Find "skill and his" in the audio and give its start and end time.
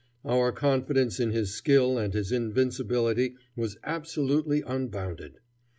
1.53-2.31